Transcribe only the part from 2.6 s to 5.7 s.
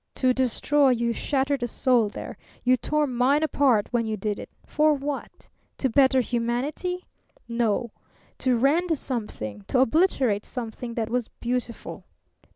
You tore mine apart when you did it. For what?